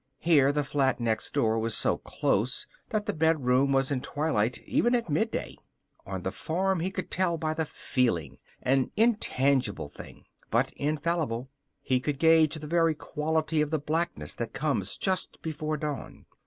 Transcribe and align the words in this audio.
Here 0.17 0.51
the 0.51 0.63
flat 0.63 0.99
next 0.99 1.31
door 1.31 1.59
was 1.59 1.77
so 1.77 1.99
close 1.99 2.65
that 2.89 3.05
the 3.05 3.13
bed 3.13 3.45
room 3.45 3.71
was 3.71 3.91
in 3.91 4.01
twilight 4.01 4.57
even 4.63 4.95
at 4.95 5.11
midday. 5.11 5.55
On 6.07 6.23
the 6.23 6.31
farm 6.31 6.79
he 6.79 6.89
could 6.89 7.11
tell 7.11 7.37
by 7.37 7.53
the 7.53 7.65
feeling 7.65 8.39
an 8.63 8.89
intangible 8.97 9.89
thing, 9.89 10.25
but 10.49 10.71
infallible. 10.71 11.51
He 11.83 11.99
could 11.99 12.17
gauge 12.17 12.55
the 12.55 12.65
very 12.65 12.95
quality 12.95 13.61
of 13.61 13.69
the 13.69 13.77
blackness 13.77 14.33
that 14.37 14.53
comes 14.53 14.97
just 14.97 15.39
before 15.43 15.77
dawn. 15.77 16.25